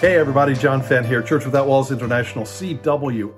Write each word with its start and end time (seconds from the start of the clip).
Hey 0.00 0.16
everybody, 0.16 0.54
John 0.54 0.80
Fenn 0.80 1.04
here, 1.04 1.20
Church 1.20 1.44
Without 1.44 1.66
Walls 1.66 1.92
International, 1.92 2.44
CWOWI.org. 2.46 3.28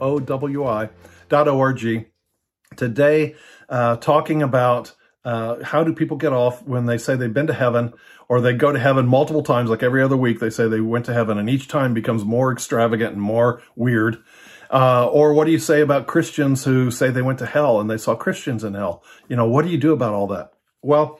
Today, 2.76 3.34
uh, 3.68 3.96
talking 3.96 4.42
about 4.44 4.94
uh, 5.24 5.64
how 5.64 5.82
do 5.82 5.92
people 5.92 6.16
get 6.16 6.32
off 6.32 6.62
when 6.62 6.86
they 6.86 6.98
say 6.98 7.16
they've 7.16 7.34
been 7.34 7.48
to 7.48 7.52
heaven 7.52 7.94
or 8.28 8.40
they 8.40 8.52
go 8.52 8.70
to 8.70 8.78
heaven 8.78 9.08
multiple 9.08 9.42
times, 9.42 9.70
like 9.70 9.82
every 9.82 10.04
other 10.04 10.16
week, 10.16 10.38
they 10.38 10.50
say 10.50 10.68
they 10.68 10.80
went 10.80 11.04
to 11.06 11.12
heaven 11.12 11.36
and 11.36 11.50
each 11.50 11.66
time 11.66 11.94
becomes 11.94 12.24
more 12.24 12.52
extravagant 12.52 13.14
and 13.14 13.22
more 13.22 13.60
weird. 13.74 14.22
Uh, 14.70 15.08
or 15.08 15.34
what 15.34 15.46
do 15.46 15.50
you 15.50 15.58
say 15.58 15.80
about 15.80 16.06
Christians 16.06 16.62
who 16.64 16.92
say 16.92 17.10
they 17.10 17.22
went 17.22 17.40
to 17.40 17.46
hell 17.46 17.80
and 17.80 17.90
they 17.90 17.98
saw 17.98 18.14
Christians 18.14 18.62
in 18.62 18.74
hell? 18.74 19.02
You 19.28 19.34
know, 19.34 19.48
what 19.48 19.64
do 19.64 19.70
you 19.72 19.78
do 19.78 19.92
about 19.92 20.14
all 20.14 20.28
that? 20.28 20.52
Well, 20.80 21.18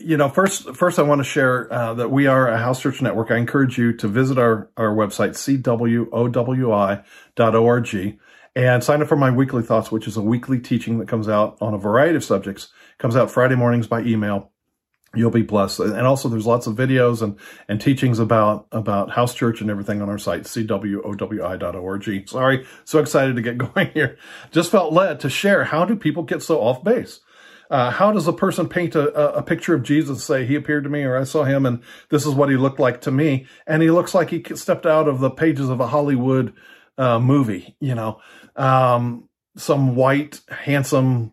you 0.00 0.16
know, 0.16 0.28
first, 0.28 0.74
first 0.74 0.98
I 0.98 1.02
want 1.02 1.20
to 1.20 1.24
share 1.24 1.72
uh, 1.72 1.94
that 1.94 2.10
we 2.10 2.26
are 2.26 2.48
a 2.48 2.58
house 2.58 2.80
church 2.80 3.00
network. 3.02 3.30
I 3.30 3.36
encourage 3.36 3.78
you 3.78 3.92
to 3.94 4.08
visit 4.08 4.38
our, 4.38 4.70
our 4.76 4.94
website, 4.94 5.30
cwowi.org, 5.30 6.68
and 8.56 8.82
sign 8.84 9.02
up 9.02 9.08
for 9.08 9.16
my 9.16 9.30
weekly 9.30 9.62
thoughts, 9.62 9.92
which 9.92 10.06
is 10.06 10.16
a 10.16 10.22
weekly 10.22 10.58
teaching 10.58 10.98
that 10.98 11.08
comes 11.08 11.28
out 11.28 11.58
on 11.60 11.74
a 11.74 11.78
variety 11.78 12.16
of 12.16 12.24
subjects. 12.24 12.64
It 12.92 12.98
comes 12.98 13.16
out 13.16 13.30
Friday 13.30 13.54
mornings 13.54 13.86
by 13.86 14.02
email. 14.02 14.50
You'll 15.14 15.30
be 15.30 15.42
blessed. 15.42 15.80
And 15.80 16.06
also 16.06 16.28
there's 16.28 16.46
lots 16.46 16.66
of 16.66 16.76
videos 16.76 17.22
and, 17.22 17.38
and 17.66 17.80
teachings 17.80 18.18
about, 18.18 18.66
about 18.72 19.10
house 19.10 19.34
church 19.34 19.60
and 19.60 19.70
everything 19.70 20.02
on 20.02 20.10
our 20.10 20.18
site, 20.18 20.42
cwowi.org. 20.42 22.28
Sorry, 22.28 22.66
so 22.84 22.98
excited 22.98 23.36
to 23.36 23.42
get 23.42 23.58
going 23.74 23.90
here. 23.92 24.18
Just 24.50 24.70
felt 24.70 24.92
led 24.92 25.20
to 25.20 25.30
share 25.30 25.64
how 25.64 25.84
do 25.84 25.96
people 25.96 26.24
get 26.24 26.42
so 26.42 26.60
off 26.60 26.84
base? 26.84 27.20
Uh, 27.70 27.90
how 27.90 28.12
does 28.12 28.26
a 28.26 28.32
person 28.32 28.68
paint 28.68 28.94
a, 28.94 29.12
a 29.34 29.42
picture 29.42 29.74
of 29.74 29.82
Jesus, 29.82 30.24
say 30.24 30.46
he 30.46 30.54
appeared 30.54 30.84
to 30.84 30.90
me 30.90 31.02
or 31.02 31.16
I 31.16 31.24
saw 31.24 31.44
him 31.44 31.66
and 31.66 31.82
this 32.08 32.24
is 32.24 32.34
what 32.34 32.48
he 32.48 32.56
looked 32.56 32.80
like 32.80 33.00
to 33.02 33.10
me? 33.10 33.46
And 33.66 33.82
he 33.82 33.90
looks 33.90 34.14
like 34.14 34.30
he 34.30 34.42
stepped 34.54 34.86
out 34.86 35.08
of 35.08 35.20
the 35.20 35.30
pages 35.30 35.68
of 35.68 35.80
a 35.80 35.86
Hollywood 35.86 36.54
uh, 36.96 37.18
movie, 37.18 37.76
you 37.80 37.94
know, 37.94 38.20
um, 38.56 39.28
some 39.56 39.96
white, 39.96 40.40
handsome, 40.48 41.32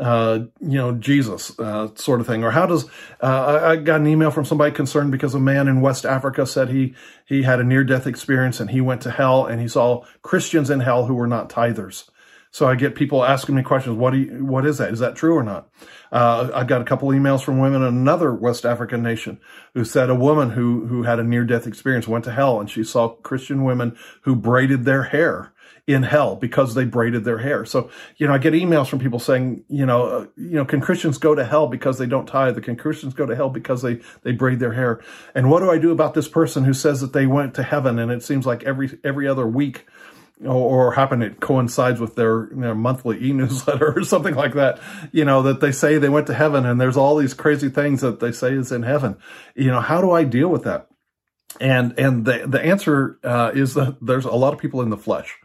uh, 0.00 0.40
you 0.60 0.78
know, 0.78 0.92
Jesus 0.92 1.58
uh, 1.58 1.88
sort 1.94 2.20
of 2.20 2.26
thing. 2.26 2.44
Or 2.44 2.50
how 2.50 2.66
does, 2.66 2.86
uh, 3.20 3.60
I 3.62 3.76
got 3.76 4.00
an 4.00 4.06
email 4.06 4.30
from 4.30 4.44
somebody 4.44 4.72
concerned 4.72 5.12
because 5.12 5.34
a 5.34 5.40
man 5.40 5.68
in 5.68 5.80
West 5.80 6.06
Africa 6.06 6.46
said 6.46 6.70
he, 6.70 6.94
he 7.26 7.42
had 7.42 7.60
a 7.60 7.64
near-death 7.64 8.06
experience 8.06 8.58
and 8.60 8.70
he 8.70 8.80
went 8.80 9.02
to 9.02 9.10
hell 9.10 9.46
and 9.46 9.60
he 9.60 9.68
saw 9.68 10.04
Christians 10.22 10.70
in 10.70 10.80
hell 10.80 11.06
who 11.06 11.14
were 11.14 11.26
not 11.26 11.50
tithers. 11.50 12.08
So 12.52 12.68
I 12.68 12.74
get 12.74 12.94
people 12.94 13.24
asking 13.24 13.54
me 13.54 13.62
questions. 13.62 13.96
What 13.96 14.12
do 14.12 14.18
you, 14.18 14.44
what 14.44 14.66
is 14.66 14.76
that? 14.76 14.92
Is 14.92 14.98
that 14.98 15.16
true 15.16 15.34
or 15.34 15.42
not? 15.42 15.70
Uh, 16.12 16.50
I 16.54 16.64
got 16.64 16.82
a 16.82 16.84
couple 16.84 17.08
emails 17.08 17.42
from 17.42 17.58
women 17.58 17.80
in 17.80 17.88
another 17.88 18.34
West 18.34 18.66
African 18.66 19.02
nation 19.02 19.40
who 19.72 19.86
said 19.86 20.10
a 20.10 20.14
woman 20.14 20.50
who, 20.50 20.86
who 20.86 21.02
had 21.04 21.18
a 21.18 21.24
near 21.24 21.44
death 21.44 21.66
experience 21.66 22.06
went 22.06 22.24
to 22.26 22.32
hell 22.32 22.60
and 22.60 22.68
she 22.68 22.84
saw 22.84 23.08
Christian 23.08 23.64
women 23.64 23.96
who 24.22 24.36
braided 24.36 24.84
their 24.84 25.04
hair 25.04 25.54
in 25.86 26.02
hell 26.02 26.36
because 26.36 26.74
they 26.74 26.84
braided 26.84 27.24
their 27.24 27.38
hair. 27.38 27.64
So, 27.64 27.90
you 28.18 28.28
know, 28.28 28.34
I 28.34 28.38
get 28.38 28.52
emails 28.52 28.86
from 28.86 28.98
people 28.98 29.18
saying, 29.18 29.64
you 29.68 29.86
know, 29.86 30.04
uh, 30.04 30.26
you 30.36 30.56
know, 30.56 30.66
can 30.66 30.82
Christians 30.82 31.16
go 31.16 31.34
to 31.34 31.44
hell 31.46 31.66
because 31.66 31.96
they 31.96 32.06
don't 32.06 32.26
tithe? 32.26 32.54
The 32.54 32.60
Can 32.60 32.76
Christians 32.76 33.14
go 33.14 33.24
to 33.24 33.34
hell 33.34 33.48
because 33.48 33.80
they, 33.80 34.00
they 34.22 34.32
braid 34.32 34.60
their 34.60 34.74
hair? 34.74 35.02
And 35.34 35.50
what 35.50 35.60
do 35.60 35.70
I 35.70 35.78
do 35.78 35.90
about 35.90 36.12
this 36.12 36.28
person 36.28 36.64
who 36.64 36.74
says 36.74 37.00
that 37.00 37.14
they 37.14 37.26
went 37.26 37.54
to 37.54 37.62
heaven 37.62 37.98
and 37.98 38.12
it 38.12 38.22
seems 38.22 38.44
like 38.44 38.62
every, 38.62 38.98
every 39.02 39.26
other 39.26 39.46
week 39.46 39.86
or, 40.44 40.92
happen 40.92 41.22
it 41.22 41.40
coincides 41.40 42.00
with 42.00 42.14
their, 42.14 42.48
their 42.52 42.74
monthly 42.74 43.22
e-newsletter 43.28 43.96
or 43.96 44.04
something 44.04 44.34
like 44.34 44.54
that, 44.54 44.80
you 45.12 45.24
know, 45.24 45.42
that 45.42 45.60
they 45.60 45.72
say 45.72 45.98
they 45.98 46.08
went 46.08 46.26
to 46.26 46.34
heaven 46.34 46.66
and 46.66 46.80
there's 46.80 46.96
all 46.96 47.16
these 47.16 47.34
crazy 47.34 47.68
things 47.68 48.00
that 48.00 48.20
they 48.20 48.32
say 48.32 48.52
is 48.52 48.72
in 48.72 48.82
heaven. 48.82 49.16
You 49.54 49.70
know, 49.70 49.80
how 49.80 50.00
do 50.00 50.10
I 50.10 50.24
deal 50.24 50.48
with 50.48 50.64
that? 50.64 50.88
And, 51.60 51.98
and 51.98 52.24
the, 52.24 52.46
the 52.46 52.60
answer, 52.60 53.18
uh, 53.24 53.52
is 53.54 53.74
that 53.74 53.98
there's 54.00 54.24
a 54.24 54.30
lot 54.30 54.52
of 54.52 54.58
people 54.58 54.82
in 54.82 54.90
the 54.90 54.96
flesh. 54.96 55.36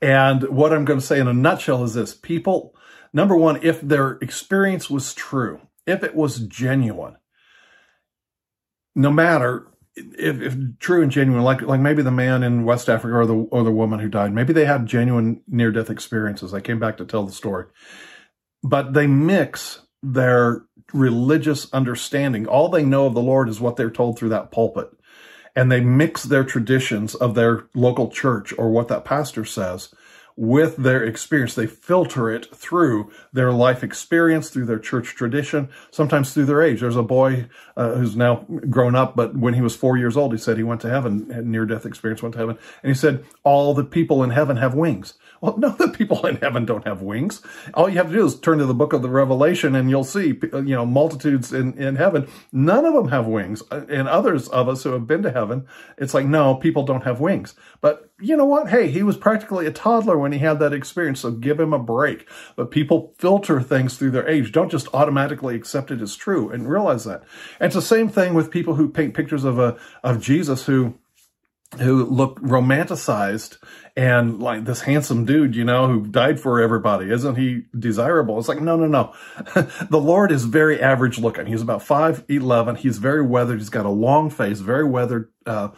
And 0.00 0.42
what 0.48 0.72
I'm 0.72 0.84
going 0.84 1.00
to 1.00 1.06
say 1.06 1.18
in 1.18 1.28
a 1.28 1.32
nutshell 1.32 1.82
is 1.84 1.94
this. 1.94 2.14
People, 2.14 2.74
number 3.12 3.36
one, 3.36 3.58
if 3.62 3.80
their 3.80 4.12
experience 4.22 4.90
was 4.90 5.14
true, 5.14 5.60
if 5.86 6.02
it 6.02 6.14
was 6.14 6.40
genuine, 6.40 7.16
no 8.94 9.10
matter 9.10 9.66
if, 9.96 10.40
if, 10.40 10.54
true 10.78 11.02
and 11.02 11.10
genuine, 11.10 11.42
like 11.42 11.62
like 11.62 11.80
maybe 11.80 12.02
the 12.02 12.10
man 12.10 12.42
in 12.42 12.64
West 12.64 12.88
Africa 12.88 13.16
or 13.16 13.26
the 13.26 13.34
or 13.34 13.62
the 13.62 13.72
woman 13.72 13.98
who 13.98 14.08
died, 14.08 14.32
maybe 14.32 14.52
they 14.52 14.66
had 14.66 14.86
genuine 14.86 15.42
near 15.48 15.72
death 15.72 15.90
experiences. 15.90 16.52
They 16.52 16.60
came 16.60 16.78
back 16.78 16.98
to 16.98 17.04
tell 17.04 17.24
the 17.24 17.32
story, 17.32 17.66
but 18.62 18.92
they 18.92 19.06
mix 19.06 19.80
their 20.02 20.62
religious 20.92 21.72
understanding. 21.72 22.46
All 22.46 22.68
they 22.68 22.84
know 22.84 23.06
of 23.06 23.14
the 23.14 23.22
Lord 23.22 23.48
is 23.48 23.60
what 23.60 23.76
they're 23.76 23.90
told 23.90 24.18
through 24.18 24.28
that 24.30 24.50
pulpit, 24.50 24.90
and 25.54 25.72
they 25.72 25.80
mix 25.80 26.24
their 26.24 26.44
traditions 26.44 27.14
of 27.14 27.34
their 27.34 27.66
local 27.74 28.10
church 28.10 28.52
or 28.58 28.70
what 28.70 28.88
that 28.88 29.04
pastor 29.04 29.44
says 29.44 29.94
with 30.36 30.76
their 30.76 31.02
experience. 31.02 31.54
They 31.54 31.66
filter 31.66 32.30
it 32.30 32.54
through 32.54 33.10
their 33.32 33.52
life 33.52 33.82
experience, 33.82 34.50
through 34.50 34.66
their 34.66 34.78
church 34.78 35.14
tradition, 35.14 35.70
sometimes 35.90 36.34
through 36.34 36.44
their 36.44 36.62
age. 36.62 36.80
There's 36.80 36.96
a 36.96 37.02
boy 37.02 37.46
uh, 37.76 37.94
who's 37.94 38.16
now 38.16 38.46
grown 38.68 38.94
up, 38.94 39.16
but 39.16 39.36
when 39.36 39.54
he 39.54 39.62
was 39.62 39.74
four 39.74 39.96
years 39.96 40.16
old, 40.16 40.32
he 40.32 40.38
said 40.38 40.58
he 40.58 40.62
went 40.62 40.82
to 40.82 40.90
heaven, 40.90 41.30
had 41.30 41.46
near 41.46 41.64
death 41.64 41.86
experience, 41.86 42.22
went 42.22 42.34
to 42.34 42.38
heaven. 42.38 42.58
And 42.82 42.90
he 42.90 42.94
said, 42.94 43.24
all 43.44 43.72
the 43.72 43.84
people 43.84 44.22
in 44.22 44.30
heaven 44.30 44.58
have 44.58 44.74
wings. 44.74 45.14
Well, 45.40 45.56
no, 45.58 45.70
the 45.70 45.88
people 45.88 46.26
in 46.26 46.36
heaven 46.36 46.64
don't 46.64 46.86
have 46.86 47.02
wings. 47.02 47.42
All 47.74 47.88
you 47.88 47.96
have 47.96 48.08
to 48.08 48.14
do 48.14 48.26
is 48.26 48.38
turn 48.38 48.58
to 48.58 48.66
the 48.66 48.74
book 48.74 48.92
of 48.92 49.02
the 49.02 49.08
Revelation 49.08 49.74
and 49.74 49.88
you'll 49.88 50.04
see, 50.04 50.38
you 50.52 50.74
know, 50.74 50.86
multitudes 50.86 51.52
in, 51.52 51.74
in 51.78 51.96
heaven. 51.96 52.28
None 52.52 52.84
of 52.84 52.94
them 52.94 53.08
have 53.08 53.26
wings. 53.26 53.62
And 53.70 54.08
others 54.08 54.48
of 54.48 54.68
us 54.68 54.82
who 54.82 54.92
have 54.92 55.06
been 55.06 55.22
to 55.22 55.32
heaven, 55.32 55.66
it's 55.96 56.14
like, 56.14 56.26
no, 56.26 56.54
people 56.56 56.82
don't 56.82 57.04
have 57.04 57.20
wings. 57.20 57.54
But 57.80 58.10
you 58.20 58.36
know 58.36 58.46
what? 58.46 58.70
Hey, 58.70 58.88
he 58.88 59.02
was 59.02 59.16
practically 59.16 59.66
a 59.66 59.72
toddler 59.72 60.18
when 60.18 60.32
he 60.32 60.38
had 60.38 60.58
that 60.58 60.72
experience, 60.72 61.20
so 61.20 61.30
give 61.30 61.60
him 61.60 61.74
a 61.74 61.78
break. 61.78 62.26
But 62.54 62.70
people 62.70 63.14
filter 63.18 63.60
things 63.60 63.96
through 63.96 64.12
their 64.12 64.28
age. 64.28 64.52
Don't 64.52 64.70
just 64.70 64.88
automatically 64.94 65.54
accept 65.54 65.90
it 65.90 66.00
as 66.00 66.16
true 66.16 66.48
and 66.50 66.70
realize 66.70 67.04
that. 67.04 67.24
And 67.60 67.66
it's 67.66 67.74
the 67.74 67.82
same 67.82 68.08
thing 68.08 68.32
with 68.32 68.50
people 68.50 68.74
who 68.74 68.88
paint 68.88 69.14
pictures 69.14 69.44
of 69.44 69.58
a 69.58 69.76
of 70.02 70.22
Jesus 70.22 70.64
who 70.64 70.94
who 71.78 72.06
look 72.06 72.40
romanticized 72.40 73.58
and 73.96 74.40
like 74.40 74.64
this 74.64 74.82
handsome 74.82 75.26
dude, 75.26 75.54
you 75.54 75.64
know, 75.64 75.86
who 75.88 76.06
died 76.06 76.40
for 76.40 76.60
everybody. 76.60 77.10
Isn't 77.10 77.34
he 77.34 77.64
desirable? 77.78 78.38
It's 78.38 78.48
like, 78.48 78.62
no, 78.62 78.76
no, 78.76 78.86
no. 78.86 79.14
the 79.90 80.00
Lord 80.00 80.30
is 80.30 80.44
very 80.44 80.80
average 80.80 81.18
looking. 81.18 81.46
He's 81.46 81.62
about 81.62 81.80
5'11. 81.80 82.78
He's 82.78 82.98
very 82.98 83.22
weathered. 83.22 83.58
He's 83.58 83.68
got 83.68 83.84
a 83.84 83.90
long 83.90 84.30
face, 84.30 84.60
very 84.60 84.88
weathered, 84.88 85.28
uh, 85.44 85.70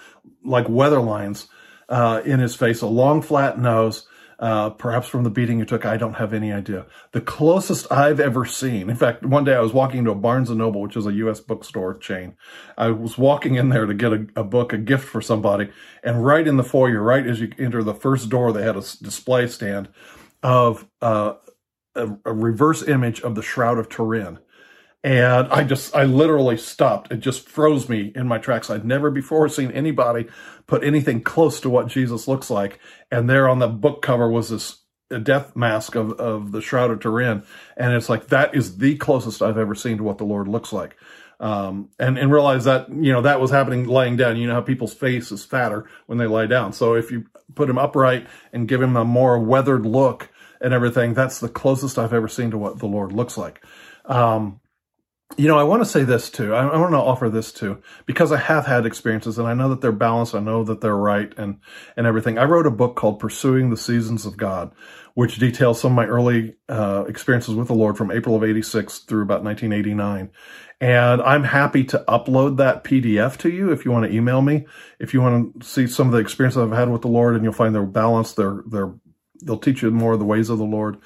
like 0.45 0.69
weather 0.69 1.01
lines 1.01 1.49
uh, 1.89 2.23
in 2.25 2.41
his 2.41 2.55
face, 2.55 2.81
a 2.81 2.87
long 2.87 3.23
flat 3.23 3.59
nose, 3.59 4.07
uh, 4.39 4.71
perhaps 4.71 5.09
from 5.09 5.25
the 5.25 5.31
beating 5.31 5.59
he 5.59 5.65
took. 5.65 5.85
I 5.85 5.97
don't 5.97 6.15
have 6.15 6.33
any 6.33 6.53
idea. 6.53 6.87
The 7.13 7.21
closest 7.21 7.91
I've 7.91 8.21
ever 8.21 8.45
seen. 8.45 8.89
In 8.89 8.97
fact, 8.97 9.25
one 9.25 9.45
day 9.45 9.55
I 9.55 9.61
was 9.61 9.73
walking 9.73 10.01
into 10.01 10.13
a 10.13 10.15
Barnes 10.15 10.49
and 10.49 10.59
Noble, 10.59 10.81
which 10.81 10.97
is 10.97 11.07
a 11.07 11.13
U.S. 11.15 11.41
bookstore 11.41 11.97
chain. 11.99 12.37
I 12.77 12.91
was 12.91 13.19
walking 13.19 13.57
in 13.57 13.69
there 13.71 13.87
to 13.87 13.95
get 13.95 14.13
a, 14.13 14.27
a 14.37 14.45
book, 14.45 14.73
a 14.73 14.79
gift 14.79 15.09
for 15.09 15.21
somebody, 15.21 15.71
and 16.05 16.25
right 16.25 16.47
in 16.47 16.57
the 16.57 16.65
foyer, 16.65 17.03
right 17.03 17.27
as 17.27 17.41
you 17.41 17.51
enter 17.59 17.83
the 17.83 17.95
first 17.95 18.29
door, 18.29 18.53
they 18.53 18.63
had 18.63 18.77
a 18.77 18.85
display 19.03 19.49
stand 19.49 19.89
of 20.43 20.87
uh, 21.03 21.35
a, 21.97 22.09
a 22.25 22.33
reverse 22.33 22.87
image 22.87 23.21
of 23.21 23.35
the 23.35 23.43
Shroud 23.43 23.79
of 23.79 23.89
Turin. 23.89 24.39
And 25.05 25.47
I 25.49 25.63
just, 25.63 25.95
I 25.95 26.05
literally 26.05 26.57
stopped. 26.57 27.13
It 27.13 27.21
just 27.21 27.49
froze 27.49 27.89
me 27.89 28.13
in 28.17 28.27
my 28.27 28.39
tracks. 28.39 28.69
I'd 28.69 28.85
never 28.85 29.11
before 29.11 29.49
seen 29.49 29.71
anybody 29.71 30.27
put 30.67 30.83
anything 30.83 31.23
close 31.23 31.61
to 31.61 31.71
what 31.71 31.87
Jesus 31.87 32.27
looks 32.27 32.51
like. 32.51 32.81
And 33.11 33.31
there 33.31 33.49
on 33.49 33.61
the 33.61 33.69
book 33.69 34.03
cover 34.03 34.29
was 34.29 34.49
this 34.49 34.83
death 35.23 35.55
mask 35.55 35.95
of, 35.95 36.13
of 36.13 36.53
the 36.53 36.61
Shroud 36.61 36.91
of 36.91 37.01
Turin. 37.01 37.45
And 37.77 37.95
it's 37.95 38.09
like, 38.09 38.27
that 38.29 38.55
is 38.55 38.79
the 38.79 38.97
closest 38.97 39.41
I've 39.41 39.57
ever 39.57 39.75
seen 39.75 39.99
to 39.99 40.03
what 40.03 40.19
the 40.19 40.25
Lord 40.25 40.49
looks 40.49 40.73
like. 40.73 40.97
Um, 41.41 41.91
and, 42.01 42.19
and 42.19 42.33
realize 42.33 42.65
that, 42.65 42.89
you 42.91 43.13
know, 43.13 43.23
that 43.23 43.41
was 43.41 43.53
happening 43.53 43.85
laying 43.85 44.17
down. 44.17 44.37
You 44.37 44.49
know 44.49 44.55
how 44.55 44.61
people's 44.61 44.93
face 44.93 45.31
is 45.31 45.45
fatter 45.45 45.89
when 46.07 46.19
they 46.19 46.27
lie 46.27 46.47
down. 46.47 46.73
So 46.73 46.95
if 46.95 47.13
you 47.13 47.27
put 47.55 47.71
him 47.71 47.79
upright 47.79 48.27
and 48.53 48.67
give 48.67 48.83
him 48.83 48.97
a 48.97 49.05
more 49.05 49.39
weathered 49.39 49.87
look 49.87 50.29
and 50.61 50.75
everything, 50.75 51.15
that's 51.15 51.39
the 51.39 51.49
closest 51.49 51.97
I've 51.97 52.13
ever 52.13 52.27
seen 52.27 52.51
to 52.51 52.59
what 52.59 52.81
the 52.81 52.87
Lord 52.87 53.13
looks 53.13 53.39
like. 53.39 53.65
Um, 54.05 54.61
you 55.37 55.47
know, 55.47 55.59
I 55.59 55.63
want 55.63 55.83
to 55.83 55.89
say 55.89 56.05
this 56.05 56.31
too. 56.31 56.55
I, 56.55 56.67
I, 56.67 56.79
want 56.79 56.93
to 56.93 56.97
offer 56.97 57.29
this 57.29 57.53
too, 57.53 57.83
because 58.07 58.33
I 58.33 58.39
have 58.39 58.67
had 58.67 58.87
experiences 58.87 59.39
and 59.39 59.47
I 59.47 59.53
know 59.53 59.69
that 59.69 59.83
they're 59.83 59.93
balanced. 59.93 60.35
I 60.35 60.41
know 60.41 60.65
that 60.65 60.81
they're 60.81 60.97
right 60.97 61.33
and, 61.37 61.61
and 61.97 62.07
everything. 62.07 62.39
I 62.39 62.45
wrote 62.45 62.67
a 62.67 62.71
book 62.71 62.97
called 62.97 63.19
Pursuing 63.19 63.69
the 63.69 63.77
Seasons 63.77 64.25
of 64.25 64.39
God, 64.39 64.73
which 65.15 65.39
details 65.39 65.81
some 65.81 65.93
of 65.93 65.97
my 65.97 66.07
early 66.07 66.57
uh, 66.69 67.05
experiences 67.07 67.55
with 67.55 67.69
the 67.69 67.75
Lord 67.75 67.99
from 67.99 68.11
April 68.11 68.37
of 68.37 68.43
86 68.43 69.01
through 69.01 69.23
about 69.23 69.45
1989. 69.45 70.31
And 70.81 71.21
I'm 71.21 71.45
happy 71.45 71.85
to 71.85 72.05
upload 72.09 72.57
that 72.57 72.83
PDF 72.83 73.37
to 73.39 73.51
you 73.51 73.71
if 73.71 73.85
you 73.85 73.91
want 73.91 74.07
to 74.07 74.17
email 74.17 74.41
me. 74.41 74.67
If 74.99 75.13
you 75.13 75.21
want 75.21 75.61
to 75.61 75.67
see 75.67 75.87
some 75.87 76.07
of 76.07 76.15
the 76.15 76.21
experiences 76.21 76.63
I've 76.63 76.73
had 76.73 76.89
with 76.89 77.03
the 77.03 77.09
Lord 77.09 77.35
and 77.35 77.45
you'll 77.45 77.53
find 77.53 77.75
they're 77.75 77.85
balanced, 77.85 78.37
they're, 78.37 78.63
they're, 78.67 78.95
they'll 79.43 79.59
teach 79.59 79.83
you 79.83 79.91
more 79.91 80.15
of 80.15 80.21
the 80.21 80.25
ways 80.25 80.49
of 80.49 80.59
the 80.59 80.65
Lord. 80.65 80.99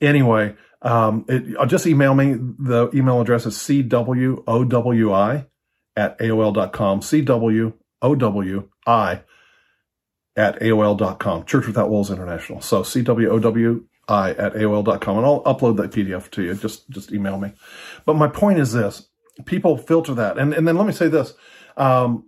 Anyway, 0.00 0.54
um, 0.84 1.24
it, 1.28 1.56
uh, 1.56 1.66
just 1.66 1.86
email 1.86 2.14
me. 2.14 2.34
The 2.34 2.90
email 2.94 3.20
address 3.20 3.46
is 3.46 3.56
cwowi 3.56 5.46
at 5.96 6.18
aol.com, 6.18 7.00
cwowi 7.00 7.72
at 10.36 10.60
AOL.com, 10.60 11.44
Church 11.44 11.66
Without 11.66 11.90
Walls 11.90 12.10
International. 12.10 12.60
So 12.60 12.82
C-W-O-W-I 12.82 14.30
at 14.30 14.54
AOL.com. 14.54 15.16
And 15.16 15.26
I'll 15.26 15.42
upload 15.44 15.76
that 15.76 15.92
PDF 15.92 16.30
to 16.32 16.42
you. 16.42 16.54
Just, 16.54 16.90
just 16.90 17.12
email 17.12 17.38
me. 17.38 17.52
But 18.04 18.16
my 18.16 18.28
point 18.28 18.58
is 18.58 18.72
this. 18.72 19.08
People 19.46 19.76
filter 19.78 20.14
that. 20.14 20.38
And, 20.38 20.52
and 20.52 20.66
then 20.66 20.76
let 20.76 20.86
me 20.86 20.92
say 20.92 21.08
this. 21.08 21.34
Um, 21.76 22.26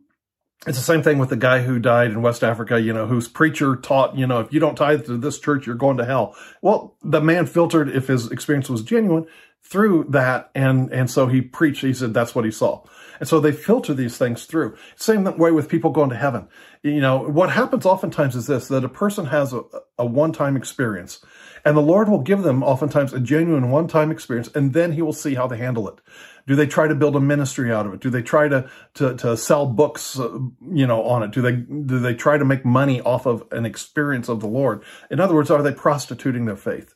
it's 0.67 0.79
the 0.79 0.85
same 0.85 1.03
thing 1.03 1.19
with 1.19 1.29
the 1.29 1.37
guy 1.37 1.63
who 1.63 1.79
died 1.79 2.11
in 2.11 2.23
West 2.23 2.43
Africa, 2.43 2.81
you 2.81 2.93
know, 2.93 3.07
whose 3.07 3.29
preacher 3.29 3.77
taught, 3.77 4.17
you 4.17 4.27
know, 4.27 4.41
if 4.41 4.53
you 4.53 4.59
don't 4.59 4.75
tithe 4.75 5.07
to 5.07 5.17
this 5.17 5.39
church, 5.39 5.67
you're 5.67 5.77
going 5.77 5.97
to 5.99 6.05
hell. 6.05 6.35
Well, 6.63 6.97
the 7.03 7.21
man 7.21 7.47
filtered 7.47 7.89
if 7.89 8.09
his 8.09 8.31
experience 8.31 8.69
was 8.69 8.83
genuine 8.83 9.27
through 9.63 10.07
that. 10.11 10.51
And, 10.55 10.93
and 10.93 11.11
so 11.11 11.27
he 11.27 11.41
preached, 11.41 11.83
he 11.83 11.95
said 11.95 12.15
that's 12.15 12.35
what 12.35 12.45
he 12.45 12.51
saw. 12.51 12.83
And 13.21 13.29
so 13.29 13.41
they 13.41 13.53
filter 13.53 13.95
these 13.95 14.17
things 14.17 14.45
through. 14.45 14.77
Same 14.97 15.25
way 15.39 15.51
with 15.51 15.69
people 15.69 15.91
going 15.91 16.11
to 16.11 16.17
heaven. 16.17 16.49
You 16.83 17.01
know, 17.01 17.19
what 17.19 17.51
happens 17.51 17.87
oftentimes 17.87 18.37
is 18.37 18.47
this, 18.47 18.69
that 18.69 18.85
a 18.85 18.89
person 18.89 19.27
has 19.27 19.53
a, 19.53 19.63
a 19.99 20.07
one-time 20.07 20.57
experience 20.57 21.25
and 21.65 21.77
the 21.77 21.83
Lord 21.83 22.09
will 22.09 22.21
give 22.21 22.43
them 22.43 22.63
oftentimes 22.63 23.13
a 23.13 23.21
genuine 23.21 23.71
one-time 23.71 24.11
experience 24.11 24.49
and 24.55 24.73
then 24.73 24.93
he 24.93 25.03
will 25.03 25.13
see 25.13 25.35
how 25.35 25.47
they 25.47 25.57
handle 25.57 25.89
it. 25.89 26.01
Do 26.47 26.55
they 26.55 26.67
try 26.67 26.87
to 26.87 26.95
build 26.95 27.17
a 27.17 27.21
ministry 27.21 27.73
out 27.73 27.87
of 27.87 27.95
it? 27.95 28.01
Do 28.01 28.09
they 28.09 28.23
try 28.23 28.47
to, 28.47 28.71
to, 28.95 29.17
to 29.17 29.37
sell 29.37 29.67
books, 29.67 30.19
uh, 30.19 30.39
you 30.73 30.87
know, 30.87 31.03
on 31.03 31.25
it? 31.25 31.33
Do 31.33 31.43
they, 31.43 31.53
do 31.53 31.99
they 31.99 32.15
try 32.15 32.39
to 32.39 32.45
make 32.45 32.65
money 32.65 33.01
off 33.01 33.27
of 33.27 33.45
an 33.51 33.67
experience 33.67 34.29
of 34.29 34.41
the 34.41 34.47
Lord? 34.47 34.85
In 35.11 35.19
other 35.19 35.35
words, 35.35 35.51
are 35.51 35.63
they 35.63 35.73
prostituting 35.73 36.45
their 36.45 36.57
faith? 36.57 36.95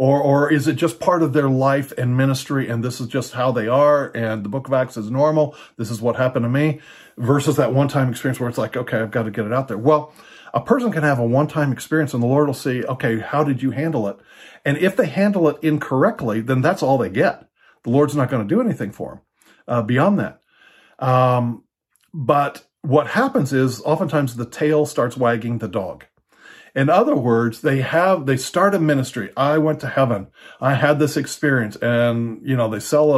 Or, 0.00 0.18
or 0.18 0.50
is 0.50 0.66
it 0.66 0.76
just 0.76 0.98
part 0.98 1.22
of 1.22 1.34
their 1.34 1.50
life 1.50 1.92
and 1.98 2.16
ministry 2.16 2.70
and 2.70 2.82
this 2.82 3.02
is 3.02 3.06
just 3.06 3.34
how 3.34 3.52
they 3.52 3.68
are 3.68 4.10
and 4.16 4.42
the 4.42 4.48
book 4.48 4.66
of 4.66 4.72
Acts 4.72 4.96
is 4.96 5.10
normal? 5.10 5.54
This 5.76 5.90
is 5.90 6.00
what 6.00 6.16
happened 6.16 6.44
to 6.44 6.48
me 6.48 6.80
versus 7.18 7.56
that 7.56 7.74
one-time 7.74 8.08
experience 8.08 8.40
where 8.40 8.48
it's 8.48 8.56
like, 8.56 8.78
okay, 8.78 8.96
I've 8.96 9.10
got 9.10 9.24
to 9.24 9.30
get 9.30 9.44
it 9.44 9.52
out 9.52 9.68
there. 9.68 9.76
Well, 9.76 10.14
a 10.54 10.60
person 10.62 10.90
can 10.90 11.02
have 11.02 11.18
a 11.18 11.26
one-time 11.26 11.70
experience 11.70 12.14
and 12.14 12.22
the 12.22 12.26
Lord 12.26 12.46
will 12.46 12.54
say, 12.54 12.82
okay, 12.82 13.18
how 13.18 13.44
did 13.44 13.62
you 13.62 13.72
handle 13.72 14.08
it? 14.08 14.16
And 14.64 14.78
if 14.78 14.96
they 14.96 15.04
handle 15.04 15.46
it 15.50 15.58
incorrectly, 15.60 16.40
then 16.40 16.62
that's 16.62 16.82
all 16.82 16.96
they 16.96 17.10
get. 17.10 17.46
The 17.82 17.90
Lord's 17.90 18.16
not 18.16 18.30
going 18.30 18.48
to 18.48 18.54
do 18.54 18.62
anything 18.62 18.92
for 18.92 19.10
them 19.10 19.20
uh, 19.68 19.82
beyond 19.82 20.18
that. 20.18 20.40
Um, 20.98 21.64
but 22.14 22.64
what 22.80 23.08
happens 23.08 23.52
is 23.52 23.82
oftentimes 23.82 24.36
the 24.36 24.46
tail 24.46 24.86
starts 24.86 25.18
wagging 25.18 25.58
the 25.58 25.68
dog. 25.68 26.06
In 26.74 26.88
other 26.88 27.16
words, 27.16 27.62
they 27.62 27.80
have, 27.80 28.26
they 28.26 28.36
start 28.36 28.74
a 28.74 28.78
ministry. 28.78 29.30
I 29.36 29.58
went 29.58 29.80
to 29.80 29.88
heaven. 29.88 30.28
I 30.60 30.74
had 30.74 30.98
this 30.98 31.16
experience 31.16 31.76
and, 31.76 32.40
you 32.44 32.56
know, 32.56 32.68
they 32.68 32.80
sell 32.80 33.16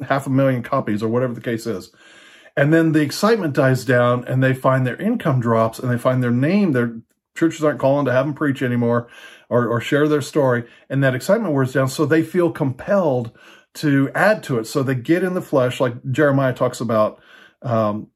a 0.00 0.04
half 0.04 0.26
a 0.26 0.30
million 0.30 0.62
copies 0.62 1.02
or 1.02 1.08
whatever 1.08 1.34
the 1.34 1.40
case 1.40 1.66
is. 1.66 1.90
And 2.56 2.74
then 2.74 2.92
the 2.92 3.02
excitement 3.02 3.54
dies 3.54 3.84
down 3.84 4.24
and 4.24 4.42
they 4.42 4.52
find 4.52 4.86
their 4.86 5.00
income 5.00 5.40
drops 5.40 5.78
and 5.78 5.90
they 5.90 5.98
find 5.98 6.22
their 6.22 6.32
name, 6.32 6.72
their 6.72 7.00
churches 7.36 7.62
aren't 7.62 7.78
calling 7.78 8.04
to 8.06 8.12
have 8.12 8.26
them 8.26 8.34
preach 8.34 8.62
anymore 8.62 9.08
or, 9.48 9.68
or 9.68 9.80
share 9.80 10.08
their 10.08 10.20
story. 10.20 10.64
And 10.90 11.02
that 11.04 11.14
excitement 11.14 11.54
wears 11.54 11.72
down. 11.72 11.88
So 11.88 12.04
they 12.04 12.22
feel 12.22 12.50
compelled 12.50 13.30
to 13.74 14.10
add 14.14 14.42
to 14.44 14.58
it. 14.58 14.66
So 14.66 14.82
they 14.82 14.96
get 14.96 15.22
in 15.22 15.34
the 15.34 15.42
flesh, 15.42 15.78
like 15.78 15.94
Jeremiah 16.10 16.52
talks 16.52 16.80
about, 16.80 17.20
um, 17.62 18.08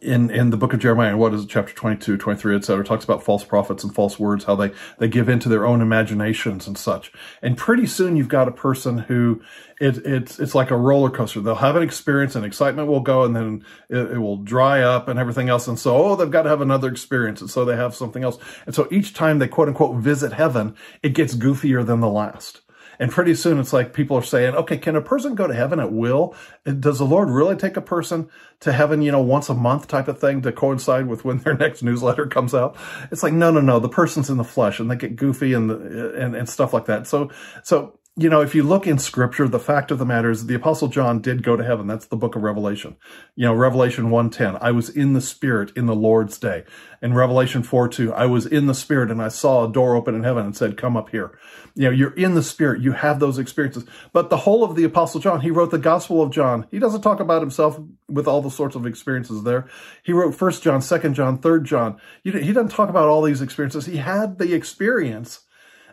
in, 0.00 0.30
in 0.30 0.50
the 0.50 0.56
book 0.56 0.72
of 0.72 0.80
Jeremiah, 0.80 1.16
what 1.16 1.34
is 1.34 1.44
it, 1.44 1.48
chapter 1.48 1.72
22, 1.72 2.16
23, 2.16 2.56
et 2.56 2.64
cetera, 2.64 2.84
talks 2.84 3.04
about 3.04 3.22
false 3.22 3.44
prophets 3.44 3.84
and 3.84 3.94
false 3.94 4.18
words, 4.18 4.44
how 4.44 4.56
they, 4.56 4.72
they 4.98 5.08
give 5.08 5.28
into 5.28 5.48
their 5.48 5.66
own 5.66 5.80
imaginations 5.80 6.66
and 6.66 6.76
such. 6.76 7.12
And 7.42 7.56
pretty 7.56 7.86
soon 7.86 8.16
you've 8.16 8.28
got 8.28 8.48
a 8.48 8.52
person 8.52 8.98
who 8.98 9.42
it, 9.80 9.96
it's, 10.06 10.38
it's 10.38 10.54
like 10.54 10.70
a 10.70 10.76
roller 10.76 11.10
coaster. 11.10 11.40
They'll 11.40 11.54
have 11.54 11.76
an 11.76 11.82
experience 11.82 12.36
and 12.36 12.44
excitement 12.44 12.88
will 12.88 13.00
go 13.00 13.24
and 13.24 13.34
then 13.34 13.64
it, 13.88 14.12
it 14.12 14.18
will 14.18 14.36
dry 14.36 14.82
up 14.82 15.08
and 15.08 15.18
everything 15.18 15.48
else. 15.48 15.66
And 15.68 15.78
so, 15.78 15.96
oh, 15.96 16.16
they've 16.16 16.30
got 16.30 16.42
to 16.42 16.50
have 16.50 16.60
another 16.60 16.88
experience. 16.88 17.40
And 17.40 17.50
so 17.50 17.64
they 17.64 17.76
have 17.76 17.94
something 17.94 18.22
else. 18.22 18.38
And 18.66 18.74
so 18.74 18.86
each 18.90 19.14
time 19.14 19.38
they 19.38 19.48
quote 19.48 19.68
unquote 19.68 19.96
visit 19.96 20.34
heaven, 20.34 20.76
it 21.02 21.14
gets 21.14 21.34
goofier 21.34 21.84
than 21.84 22.00
the 22.00 22.10
last. 22.10 22.60
And 23.00 23.10
pretty 23.10 23.34
soon 23.34 23.58
it's 23.58 23.72
like 23.72 23.94
people 23.94 24.16
are 24.18 24.22
saying, 24.22 24.54
okay, 24.54 24.76
can 24.76 24.94
a 24.94 25.00
person 25.00 25.34
go 25.34 25.46
to 25.46 25.54
heaven 25.54 25.80
at 25.80 25.90
will? 25.90 26.34
Does 26.64 26.98
the 26.98 27.06
Lord 27.06 27.30
really 27.30 27.56
take 27.56 27.78
a 27.78 27.80
person 27.80 28.28
to 28.60 28.72
heaven, 28.72 29.00
you 29.00 29.10
know, 29.10 29.22
once 29.22 29.48
a 29.48 29.54
month 29.54 29.88
type 29.88 30.06
of 30.06 30.20
thing 30.20 30.42
to 30.42 30.52
coincide 30.52 31.06
with 31.06 31.24
when 31.24 31.38
their 31.44 31.56
next 31.56 31.82
newsletter 31.82 32.26
comes 32.26 32.54
out? 32.54 32.76
It's 33.10 33.22
like, 33.22 33.32
no, 33.32 33.50
no, 33.50 33.62
no, 33.62 33.80
the 33.80 33.88
person's 33.88 34.28
in 34.28 34.36
the 34.36 34.44
flesh 34.44 34.78
and 34.78 34.90
they 34.90 34.96
get 34.96 35.16
goofy 35.16 35.54
and, 35.54 35.70
and, 35.70 36.36
and 36.36 36.46
stuff 36.46 36.74
like 36.74 36.84
that. 36.84 37.06
So, 37.06 37.30
so 37.64 37.98
you 38.16 38.28
know, 38.28 38.40
if 38.40 38.56
you 38.56 38.64
look 38.64 38.88
in 38.88 38.98
scripture, 38.98 39.46
the 39.46 39.60
fact 39.60 39.92
of 39.92 39.98
the 39.98 40.04
matter 40.04 40.30
is 40.30 40.46
the 40.46 40.54
apostle 40.54 40.88
John 40.88 41.20
did 41.20 41.44
go 41.44 41.56
to 41.56 41.64
heaven. 41.64 41.86
That's 41.86 42.06
the 42.06 42.16
book 42.16 42.34
of 42.34 42.42
Revelation. 42.42 42.96
You 43.36 43.46
know, 43.46 43.54
Revelation 43.54 44.10
1.10, 44.10 44.58
I 44.60 44.72
was 44.72 44.90
in 44.90 45.12
the 45.12 45.20
spirit 45.20 45.70
in 45.76 45.86
the 45.86 45.94
Lord's 45.94 46.36
day. 46.36 46.64
In 47.00 47.14
Revelation 47.14 47.62
4.2, 47.62 48.12
I 48.12 48.26
was 48.26 48.46
in 48.46 48.66
the 48.66 48.74
spirit 48.74 49.12
and 49.12 49.22
I 49.22 49.28
saw 49.28 49.64
a 49.64 49.72
door 49.72 49.94
open 49.94 50.16
in 50.16 50.24
heaven 50.24 50.44
and 50.44 50.56
said, 50.56 50.76
come 50.76 50.96
up 50.96 51.10
here. 51.10 51.38
You 51.76 51.84
know, 51.84 51.90
you're 51.90 52.14
in 52.14 52.34
the 52.34 52.42
spirit. 52.42 52.82
You 52.82 52.92
have 52.92 53.20
those 53.20 53.38
experiences. 53.38 53.84
But 54.12 54.28
the 54.28 54.38
whole 54.38 54.64
of 54.64 54.74
the 54.74 54.84
apostle 54.84 55.20
John, 55.20 55.40
he 55.40 55.52
wrote 55.52 55.70
the 55.70 55.78
gospel 55.78 56.20
of 56.20 56.32
John. 56.32 56.66
He 56.72 56.80
doesn't 56.80 57.02
talk 57.02 57.20
about 57.20 57.42
himself 57.42 57.80
with 58.08 58.26
all 58.26 58.42
the 58.42 58.50
sorts 58.50 58.74
of 58.74 58.86
experiences 58.86 59.44
there. 59.44 59.68
He 60.02 60.12
wrote 60.12 60.34
First 60.34 60.64
John, 60.64 60.82
Second 60.82 61.14
John, 61.14 61.38
Third 61.38 61.64
John. 61.64 61.98
He 62.24 62.32
doesn't 62.32 62.72
talk 62.72 62.90
about 62.90 63.08
all 63.08 63.22
these 63.22 63.40
experiences. 63.40 63.86
He 63.86 63.98
had 63.98 64.38
the 64.38 64.52
experience 64.52 65.42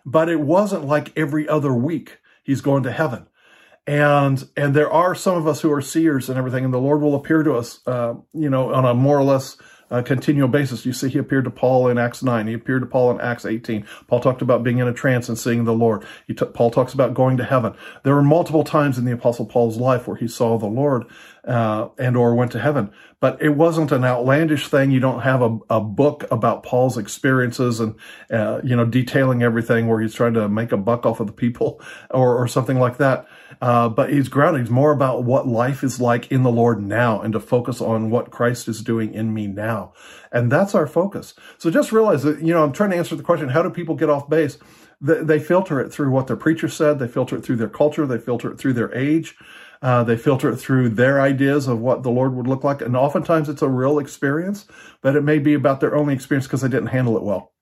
but 0.07 0.29
it 0.29 0.39
wasn't 0.39 0.85
like 0.85 1.11
every 1.17 1.49
other 1.49 1.73
week 1.73 2.19
he's 2.41 2.61
going 2.61 2.81
to 2.83 2.91
heaven. 2.93 3.27
And, 3.85 4.47
and 4.55 4.73
there 4.73 4.89
are 4.89 5.13
some 5.13 5.35
of 5.35 5.47
us 5.47 5.61
who 5.61 5.71
are 5.71 5.81
seers 5.81 6.29
and 6.29 6.37
everything, 6.37 6.63
and 6.63 6.73
the 6.73 6.79
Lord 6.79 7.01
will 7.01 7.13
appear 7.13 7.43
to 7.43 7.53
us, 7.55 7.85
uh, 7.85 8.13
you 8.33 8.49
know, 8.49 8.73
on 8.73 8.85
a 8.85 8.93
more 8.93 9.17
or 9.17 9.23
less 9.23 9.57
uh, 9.91 10.01
continual 10.01 10.47
basis. 10.47 10.85
You 10.85 10.93
see, 10.93 11.09
he 11.09 11.17
appeared 11.17 11.43
to 11.43 11.51
Paul 11.51 11.89
in 11.89 11.97
Acts 11.97 12.23
9. 12.23 12.47
He 12.47 12.53
appeared 12.53 12.83
to 12.83 12.87
Paul 12.87 13.11
in 13.11 13.21
Acts 13.21 13.45
18. 13.45 13.85
Paul 14.07 14.21
talked 14.21 14.41
about 14.41 14.63
being 14.63 14.79
in 14.79 14.87
a 14.87 14.93
trance 14.93 15.27
and 15.27 15.37
seeing 15.37 15.65
the 15.65 15.73
Lord. 15.73 16.05
Paul 16.53 16.71
talks 16.71 16.93
about 16.93 17.13
going 17.13 17.35
to 17.35 17.43
heaven. 17.43 17.73
There 18.03 18.15
were 18.15 18.23
multiple 18.23 18.63
times 18.63 18.97
in 18.97 19.03
the 19.03 19.13
Apostle 19.13 19.45
Paul's 19.45 19.77
life 19.77 20.07
where 20.07 20.17
he 20.17 20.27
saw 20.27 20.57
the 20.57 20.67
Lord 20.67 21.03
uh, 21.47 21.89
and 21.97 22.17
or 22.17 22.35
went 22.35 22.51
to 22.51 22.59
heaven. 22.59 22.91
But 23.19 23.41
it 23.41 23.49
wasn't 23.49 23.91
an 23.91 24.03
outlandish 24.03 24.67
thing. 24.67 24.91
You 24.91 24.99
don't 24.99 25.21
have 25.21 25.41
a, 25.41 25.57
a 25.69 25.81
book 25.81 26.25
about 26.29 26.61
Paul's 26.61 26.97
experiences 26.97 27.79
and, 27.79 27.95
uh, 28.29 28.61
you 28.63 28.75
know, 28.75 28.85
detailing 28.85 29.41
everything 29.41 29.87
where 29.87 29.99
he's 29.99 30.13
trying 30.13 30.33
to 30.33 30.47
make 30.47 30.71
a 30.71 30.77
buck 30.77 31.05
off 31.05 31.19
of 31.19 31.25
the 31.27 31.33
people 31.33 31.81
or, 32.11 32.37
or 32.37 32.47
something 32.47 32.77
like 32.77 32.97
that. 32.97 33.25
Uh, 33.61 33.89
but 33.89 34.11
he's 34.11 34.27
grounded. 34.27 34.61
He's 34.61 34.69
more 34.69 34.91
about 34.91 35.23
what 35.23 35.47
life 35.47 35.83
is 35.83 35.99
like 35.99 36.31
in 36.31 36.43
the 36.43 36.51
Lord 36.51 36.83
now 36.83 37.21
and 37.21 37.33
to 37.33 37.39
focus 37.39 37.81
on 37.81 38.11
what 38.11 38.29
Christ 38.29 38.67
is 38.67 38.83
doing 38.83 39.13
in 39.13 39.33
me 39.33 39.47
now. 39.47 39.93
And 40.31 40.51
that's 40.51 40.75
our 40.75 40.85
focus. 40.85 41.33
So 41.57 41.71
just 41.71 41.91
realize 41.91 42.23
that, 42.23 42.41
you 42.41 42.53
know, 42.53 42.63
I'm 42.63 42.73
trying 42.73 42.91
to 42.91 42.97
answer 42.97 43.15
the 43.15 43.23
question, 43.23 43.49
how 43.49 43.63
do 43.63 43.69
people 43.69 43.95
get 43.95 44.09
off 44.09 44.29
base? 44.29 44.59
They, 44.99 45.23
they 45.23 45.39
filter 45.39 45.79
it 45.79 45.91
through 45.91 46.11
what 46.11 46.27
their 46.27 46.35
preacher 46.35 46.67
said. 46.67 46.99
They 46.99 47.07
filter 47.07 47.37
it 47.37 47.43
through 47.43 47.55
their 47.55 47.69
culture. 47.69 48.05
They 48.05 48.17
filter 48.17 48.51
it 48.51 48.57
through 48.57 48.73
their 48.73 48.93
age. 48.93 49.35
Uh, 49.81 50.03
they 50.03 50.17
filter 50.17 50.49
it 50.49 50.57
through 50.57 50.89
their 50.89 51.21
ideas 51.21 51.67
of 51.67 51.79
what 51.79 52.03
the 52.03 52.09
Lord 52.09 52.33
would 52.35 52.47
look 52.47 52.63
like. 52.63 52.81
And 52.81 52.97
oftentimes 52.97 53.49
it's 53.49 53.61
a 53.61 53.69
real 53.69 53.99
experience, 53.99 54.65
but 55.01 55.15
it 55.15 55.23
may 55.23 55.39
be 55.39 55.53
about 55.53 55.79
their 55.79 55.95
only 55.95 56.13
experience 56.13 56.47
because 56.47 56.61
they 56.61 56.69
didn't 56.69 56.87
handle 56.87 57.15
it 57.17 57.23
well 57.23 57.53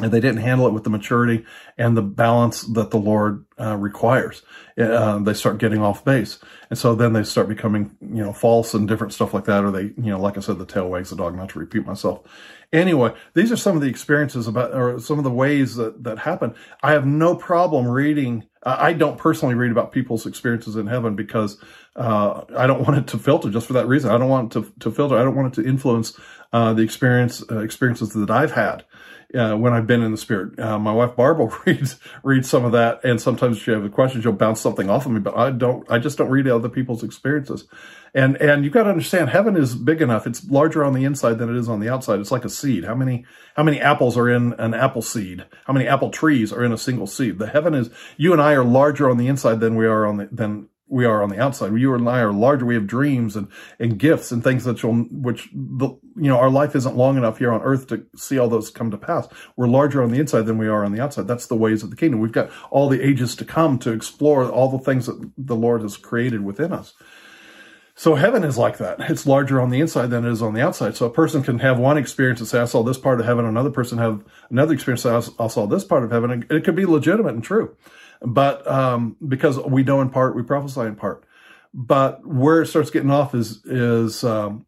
and 0.00 0.10
they 0.10 0.20
didn't 0.20 0.40
handle 0.40 0.66
it 0.66 0.72
with 0.72 0.84
the 0.84 0.90
maturity 0.90 1.44
and 1.76 1.96
the 1.96 2.02
balance 2.02 2.62
that 2.62 2.90
the 2.90 2.98
Lord 2.98 3.44
uh, 3.60 3.76
requires. 3.76 4.42
Uh, 4.78 5.18
they 5.18 5.34
start 5.34 5.58
getting 5.58 5.80
off 5.80 6.04
base. 6.04 6.38
And 6.70 6.78
so 6.78 6.94
then 6.94 7.12
they 7.12 7.22
start 7.22 7.48
becoming, 7.48 7.96
you 8.00 8.22
know, 8.22 8.32
false 8.32 8.74
and 8.74 8.88
different 8.88 9.12
stuff 9.12 9.34
like 9.34 9.44
that. 9.44 9.64
Or 9.64 9.70
they, 9.70 9.82
you 9.82 10.10
know, 10.10 10.20
like 10.20 10.36
I 10.36 10.40
said, 10.40 10.58
the 10.58 10.66
tail 10.66 10.88
wags 10.88 11.10
the 11.10 11.16
dog, 11.16 11.36
not 11.36 11.50
to 11.50 11.58
repeat 11.58 11.86
myself. 11.86 12.22
Anyway, 12.72 13.12
these 13.34 13.52
are 13.52 13.56
some 13.56 13.76
of 13.76 13.82
the 13.82 13.88
experiences 13.88 14.46
about, 14.46 14.72
or 14.72 14.98
some 14.98 15.18
of 15.18 15.24
the 15.24 15.30
ways 15.30 15.76
that, 15.76 16.02
that 16.04 16.20
happen. 16.20 16.54
I 16.82 16.92
have 16.92 17.06
no 17.06 17.34
problem 17.34 17.86
reading. 17.86 18.44
I 18.62 18.94
don't 18.94 19.18
personally 19.18 19.54
read 19.54 19.72
about 19.72 19.92
people's 19.92 20.24
experiences 20.24 20.76
in 20.76 20.86
heaven 20.86 21.14
because 21.14 21.62
uh, 21.96 22.44
I 22.56 22.66
don't 22.66 22.80
want 22.86 22.96
it 22.96 23.06
to 23.08 23.18
filter 23.18 23.50
just 23.50 23.66
for 23.66 23.74
that 23.74 23.88
reason. 23.88 24.10
I 24.10 24.16
don't 24.16 24.30
want 24.30 24.56
it 24.56 24.62
to, 24.62 24.72
to 24.80 24.90
filter. 24.90 25.18
I 25.18 25.24
don't 25.24 25.34
want 25.34 25.52
it 25.52 25.62
to 25.62 25.68
influence 25.68 26.18
uh, 26.52 26.72
the 26.72 26.82
experience 26.82 27.42
uh, 27.50 27.58
experiences 27.58 28.10
that 28.14 28.30
I've 28.30 28.52
had 28.52 28.84
uh, 29.34 29.54
when 29.56 29.72
I've 29.72 29.86
been 29.86 30.02
in 30.02 30.12
the 30.12 30.18
spirit. 30.18 30.58
Uh, 30.58 30.78
my 30.78 30.92
wife 30.92 31.16
Barbara 31.16 31.50
reads 31.66 31.98
reads 32.22 32.48
some 32.48 32.64
of 32.64 32.72
that, 32.72 33.04
and 33.04 33.20
sometimes 33.20 33.41
she 33.50 33.70
has 33.70 33.84
a 33.84 33.88
questions, 33.88 34.24
you'll 34.24 34.34
bounce 34.34 34.60
something 34.60 34.88
off 34.88 35.06
of 35.06 35.12
me. 35.12 35.20
But 35.20 35.36
I 35.36 35.50
don't. 35.50 35.88
I 35.90 35.98
just 35.98 36.18
don't 36.18 36.30
read 36.30 36.48
other 36.48 36.68
people's 36.68 37.02
experiences. 37.02 37.66
And 38.14 38.36
and 38.36 38.64
you've 38.64 38.72
got 38.72 38.84
to 38.84 38.90
understand, 38.90 39.30
heaven 39.30 39.56
is 39.56 39.74
big 39.74 40.02
enough. 40.02 40.26
It's 40.26 40.48
larger 40.48 40.84
on 40.84 40.92
the 40.92 41.04
inside 41.04 41.38
than 41.38 41.48
it 41.48 41.56
is 41.56 41.68
on 41.68 41.80
the 41.80 41.88
outside. 41.88 42.20
It's 42.20 42.30
like 42.30 42.44
a 42.44 42.50
seed. 42.50 42.84
How 42.84 42.94
many 42.94 43.24
how 43.56 43.62
many 43.62 43.80
apples 43.80 44.16
are 44.16 44.28
in 44.28 44.52
an 44.54 44.74
apple 44.74 45.02
seed? 45.02 45.46
How 45.66 45.72
many 45.72 45.86
apple 45.86 46.10
trees 46.10 46.52
are 46.52 46.62
in 46.62 46.72
a 46.72 46.78
single 46.78 47.06
seed? 47.06 47.38
The 47.38 47.46
heaven 47.46 47.74
is. 47.74 47.90
You 48.16 48.32
and 48.32 48.42
I 48.42 48.52
are 48.52 48.64
larger 48.64 49.10
on 49.10 49.16
the 49.16 49.28
inside 49.28 49.60
than 49.60 49.76
we 49.76 49.86
are 49.86 50.06
on 50.06 50.18
the 50.18 50.28
than 50.30 50.68
we 50.92 51.06
are 51.06 51.22
on 51.22 51.30
the 51.30 51.40
outside. 51.40 51.74
You 51.74 51.94
and 51.94 52.06
I 52.06 52.20
are 52.20 52.32
larger. 52.32 52.66
We 52.66 52.74
have 52.74 52.86
dreams 52.86 53.34
and, 53.34 53.48
and 53.78 53.98
gifts 53.98 54.30
and 54.30 54.44
things 54.44 54.64
that 54.64 54.82
you'll, 54.82 55.04
which, 55.10 55.48
the, 55.54 55.88
you 55.88 56.28
know, 56.28 56.36
our 56.36 56.50
life 56.50 56.76
isn't 56.76 56.96
long 56.96 57.16
enough 57.16 57.38
here 57.38 57.50
on 57.50 57.62
earth 57.62 57.86
to 57.86 58.04
see 58.14 58.38
all 58.38 58.50
those 58.50 58.68
come 58.68 58.90
to 58.90 58.98
pass. 58.98 59.26
We're 59.56 59.68
larger 59.68 60.02
on 60.02 60.10
the 60.10 60.20
inside 60.20 60.42
than 60.42 60.58
we 60.58 60.68
are 60.68 60.84
on 60.84 60.92
the 60.92 61.00
outside. 61.00 61.26
That's 61.26 61.46
the 61.46 61.56
ways 61.56 61.82
of 61.82 61.88
the 61.88 61.96
kingdom. 61.96 62.20
We've 62.20 62.30
got 62.30 62.50
all 62.70 62.90
the 62.90 63.00
ages 63.00 63.34
to 63.36 63.46
come 63.46 63.78
to 63.78 63.90
explore 63.90 64.46
all 64.50 64.68
the 64.68 64.84
things 64.84 65.06
that 65.06 65.32
the 65.38 65.56
Lord 65.56 65.80
has 65.80 65.96
created 65.96 66.44
within 66.44 66.74
us. 66.74 66.92
So 67.94 68.14
heaven 68.14 68.44
is 68.44 68.58
like 68.58 68.76
that. 68.76 69.00
It's 69.00 69.26
larger 69.26 69.62
on 69.62 69.70
the 69.70 69.80
inside 69.80 70.08
than 70.08 70.26
it 70.26 70.30
is 70.30 70.42
on 70.42 70.52
the 70.52 70.62
outside. 70.62 70.94
So 70.94 71.06
a 71.06 71.10
person 71.10 71.42
can 71.42 71.58
have 71.60 71.78
one 71.78 71.96
experience 71.96 72.40
and 72.40 72.48
say, 72.48 72.60
I 72.60 72.66
saw 72.66 72.82
this 72.82 72.98
part 72.98 73.18
of 73.18 73.24
heaven. 73.24 73.46
Another 73.46 73.70
person 73.70 73.96
have 73.96 74.22
another 74.50 74.74
experience 74.74 75.06
and 75.06 75.24
say, 75.24 75.32
I 75.38 75.46
saw 75.46 75.66
this 75.66 75.84
part 75.84 76.04
of 76.04 76.10
heaven. 76.10 76.30
And 76.30 76.50
it 76.50 76.64
could 76.64 76.76
be 76.76 76.84
legitimate 76.84 77.34
and 77.34 77.44
true. 77.44 77.76
But, 78.24 78.66
um, 78.66 79.16
because 79.26 79.58
we 79.58 79.82
know 79.82 80.00
in 80.00 80.10
part, 80.10 80.36
we 80.36 80.42
prophesy 80.42 80.82
in 80.82 80.96
part. 80.96 81.24
But 81.74 82.26
where 82.26 82.62
it 82.62 82.66
starts 82.66 82.90
getting 82.90 83.10
off 83.10 83.34
is, 83.34 83.64
is, 83.64 84.24
um, 84.24 84.66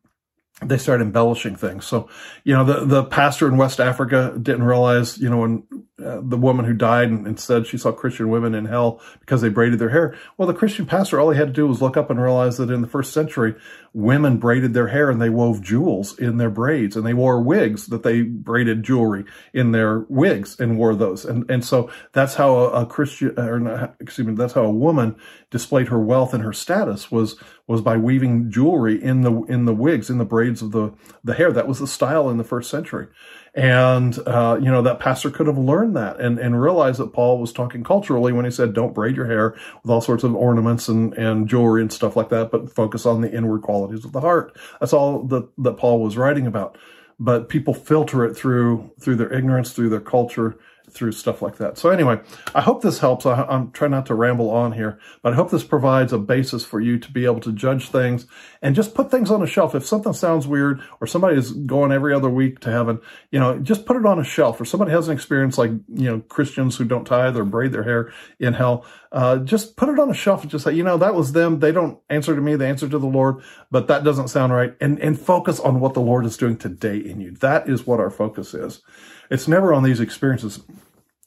they 0.62 0.78
start 0.78 1.00
embellishing 1.00 1.56
things. 1.56 1.84
So, 1.86 2.08
you 2.44 2.54
know, 2.54 2.64
the, 2.64 2.84
the 2.84 3.04
pastor 3.04 3.48
in 3.48 3.56
West 3.56 3.80
Africa 3.80 4.34
didn't 4.40 4.62
realize, 4.62 5.18
you 5.18 5.28
know, 5.28 5.38
when 5.38 5.64
uh, 6.02 6.20
the 6.22 6.36
woman 6.36 6.64
who 6.64 6.74
died 6.74 7.08
and, 7.08 7.26
and, 7.26 7.38
said 7.38 7.66
she 7.66 7.78
saw 7.78 7.92
Christian 7.92 8.28
women 8.28 8.54
in 8.54 8.64
hell 8.64 9.00
because 9.20 9.42
they 9.42 9.48
braided 9.48 9.78
their 9.78 9.90
hair. 9.90 10.16
Well, 10.36 10.48
the 10.48 10.54
Christian 10.54 10.86
pastor, 10.86 11.20
all 11.20 11.30
he 11.30 11.38
had 11.38 11.48
to 11.48 11.52
do 11.52 11.66
was 11.66 11.80
look 11.80 11.96
up 11.96 12.10
and 12.10 12.20
realize 12.20 12.56
that 12.58 12.70
in 12.70 12.82
the 12.82 12.88
first 12.88 13.12
century, 13.12 13.54
women 13.92 14.38
braided 14.38 14.74
their 14.74 14.88
hair 14.88 15.08
and 15.08 15.22
they 15.22 15.30
wove 15.30 15.62
jewels 15.62 16.18
in 16.18 16.36
their 16.36 16.50
braids 16.50 16.96
and 16.96 17.06
they 17.06 17.14
wore 17.14 17.40
wigs 17.40 17.86
that 17.86 18.02
they 18.02 18.22
braided 18.22 18.82
jewelry 18.82 19.24
in 19.52 19.70
their 19.70 20.00
wigs 20.08 20.58
and 20.58 20.78
wore 20.78 20.96
those. 20.96 21.24
And, 21.24 21.48
and 21.48 21.64
so 21.64 21.90
that's 22.12 22.34
how 22.34 22.56
a, 22.56 22.82
a 22.82 22.86
Christian, 22.86 23.38
or 23.38 23.60
not, 23.60 23.94
excuse 24.00 24.26
me, 24.26 24.34
that's 24.34 24.54
how 24.54 24.64
a 24.64 24.72
woman 24.72 25.14
displayed 25.50 25.88
her 25.88 26.00
wealth 26.00 26.34
and 26.34 26.42
her 26.42 26.52
status 26.52 27.10
was, 27.10 27.36
was 27.68 27.80
by 27.80 27.96
weaving 27.96 28.50
jewelry 28.50 29.00
in 29.00 29.22
the, 29.22 29.32
in 29.44 29.64
the 29.64 29.74
wigs, 29.74 30.10
in 30.10 30.18
the 30.18 30.24
braids 30.24 30.43
of 30.48 30.72
the, 30.72 30.92
the 31.22 31.34
hair. 31.34 31.52
That 31.52 31.68
was 31.68 31.78
the 31.78 31.86
style 31.86 32.28
in 32.30 32.36
the 32.36 32.44
first 32.44 32.70
century. 32.70 33.08
And, 33.54 34.18
uh, 34.26 34.58
you 34.60 34.70
know, 34.70 34.82
that 34.82 34.98
pastor 34.98 35.30
could 35.30 35.46
have 35.46 35.58
learned 35.58 35.94
that 35.96 36.20
and, 36.20 36.38
and 36.38 36.60
realized 36.60 36.98
that 36.98 37.12
Paul 37.12 37.38
was 37.38 37.52
talking 37.52 37.84
culturally 37.84 38.32
when 38.32 38.44
he 38.44 38.50
said, 38.50 38.74
don't 38.74 38.94
braid 38.94 39.14
your 39.14 39.26
hair 39.26 39.56
with 39.82 39.90
all 39.90 40.00
sorts 40.00 40.24
of 40.24 40.34
ornaments 40.34 40.88
and, 40.88 41.14
and 41.14 41.48
jewelry 41.48 41.80
and 41.80 41.92
stuff 41.92 42.16
like 42.16 42.30
that, 42.30 42.50
but 42.50 42.74
focus 42.74 43.06
on 43.06 43.20
the 43.20 43.32
inward 43.32 43.62
qualities 43.62 44.04
of 44.04 44.12
the 44.12 44.20
heart. 44.20 44.56
That's 44.80 44.92
all 44.92 45.22
that, 45.28 45.48
that 45.58 45.76
Paul 45.76 46.00
was 46.00 46.16
writing 46.16 46.46
about. 46.46 46.76
But 47.20 47.48
people 47.48 47.74
filter 47.74 48.24
it 48.24 48.34
through, 48.34 48.90
through 49.00 49.16
their 49.16 49.32
ignorance, 49.32 49.72
through 49.72 49.90
their 49.90 50.00
culture, 50.00 50.58
through 50.94 51.12
stuff 51.12 51.42
like 51.42 51.56
that. 51.56 51.76
So 51.76 51.90
anyway, 51.90 52.20
I 52.54 52.60
hope 52.60 52.82
this 52.82 53.00
helps. 53.00 53.26
I, 53.26 53.44
am 53.52 53.72
trying 53.72 53.90
not 53.90 54.06
to 54.06 54.14
ramble 54.14 54.48
on 54.50 54.72
here, 54.72 54.98
but 55.22 55.32
I 55.32 55.36
hope 55.36 55.50
this 55.50 55.64
provides 55.64 56.12
a 56.12 56.18
basis 56.18 56.64
for 56.64 56.80
you 56.80 56.98
to 56.98 57.10
be 57.10 57.24
able 57.24 57.40
to 57.40 57.52
judge 57.52 57.88
things 57.88 58.26
and 58.62 58.76
just 58.76 58.94
put 58.94 59.10
things 59.10 59.30
on 59.30 59.42
a 59.42 59.46
shelf. 59.46 59.74
If 59.74 59.84
something 59.84 60.12
sounds 60.12 60.46
weird 60.46 60.80
or 61.00 61.06
somebody 61.06 61.36
is 61.36 61.52
going 61.52 61.92
every 61.92 62.14
other 62.14 62.30
week 62.30 62.60
to 62.60 62.70
heaven, 62.70 63.00
you 63.30 63.40
know, 63.40 63.58
just 63.58 63.86
put 63.86 63.96
it 63.96 64.06
on 64.06 64.18
a 64.18 64.24
shelf. 64.24 64.60
Or 64.60 64.64
somebody 64.64 64.92
has 64.92 65.08
an 65.08 65.14
experience 65.14 65.58
like, 65.58 65.72
you 65.88 66.10
know, 66.10 66.20
Christians 66.20 66.76
who 66.76 66.84
don't 66.84 67.04
tithe 67.04 67.36
or 67.36 67.44
braid 67.44 67.72
their 67.72 67.82
hair 67.82 68.12
in 68.38 68.54
hell, 68.54 68.86
uh, 69.10 69.38
just 69.38 69.76
put 69.76 69.88
it 69.88 69.98
on 69.98 70.10
a 70.10 70.14
shelf 70.14 70.42
and 70.42 70.50
just 70.50 70.64
say, 70.64 70.72
you 70.72 70.82
know, 70.82 70.96
that 70.96 71.14
was 71.14 71.32
them. 71.32 71.60
They 71.60 71.72
don't 71.72 71.98
answer 72.08 72.34
to 72.34 72.40
me. 72.40 72.56
They 72.56 72.68
answer 72.68 72.88
to 72.88 72.98
the 72.98 73.06
Lord, 73.06 73.42
but 73.70 73.88
that 73.88 74.04
doesn't 74.04 74.28
sound 74.28 74.52
right. 74.52 74.76
And, 74.80 74.98
and 75.00 75.18
focus 75.18 75.58
on 75.58 75.80
what 75.80 75.94
the 75.94 76.00
Lord 76.00 76.24
is 76.24 76.36
doing 76.36 76.56
today 76.56 76.98
in 76.98 77.20
you. 77.20 77.32
That 77.32 77.68
is 77.68 77.86
what 77.86 78.00
our 78.00 78.10
focus 78.10 78.54
is. 78.54 78.82
It's 79.30 79.48
never 79.48 79.72
on 79.72 79.82
these 79.82 80.00
experiences. 80.00 80.60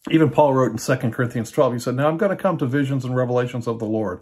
Even 0.10 0.30
Paul 0.30 0.54
wrote 0.54 0.72
in 0.72 0.78
2 0.78 1.12
Corinthians 1.12 1.52
12, 1.52 1.74
he 1.74 1.80
said, 1.80 1.96
now 1.96 2.08
I'm 2.08 2.18
going 2.18 2.30
to 2.30 2.42
come 2.42 2.58
to 2.60 2.66
visions 2.66 3.04
and 3.04 3.16
revelations 3.16 3.68
of 3.68 3.80
the 3.80 3.86
Lord. 3.86 4.22